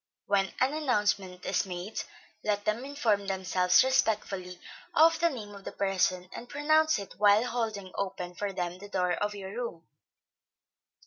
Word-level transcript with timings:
When 0.25 0.51
an 0.59 0.73
announcement 0.73 1.45
is 1.45 1.67
made, 1.67 2.01
let 2.43 2.65
them 2.65 2.83
inform 2.85 3.27
themselves 3.27 3.83
respectfully 3.83 4.59
of 4.95 5.19
the 5.19 5.29
name 5.29 5.53
of 5.53 5.63
the 5.63 5.71
person, 5.73 6.27
and 6.33 6.49
pronounce 6.49 6.97
it 6.97 7.13
while 7.19 7.45
holding 7.45 7.91
open 7.93 8.33
for 8.33 8.51
them 8.51 8.79
the 8.79 8.89
door 8.89 9.11
of 9.13 9.35
your 9.35 9.51
room. 9.51 9.87